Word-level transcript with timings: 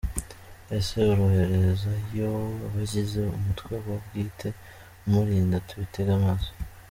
Ese 0.77 0.97
aroherezayo 1.11 2.31
abagize 2.67 3.19
umutwe 3.37 3.73
we 3.85 3.95
bwite 4.03 4.47
umurinda? 5.05 5.55
Tubitege 5.67 6.11
amaso. 6.21 6.51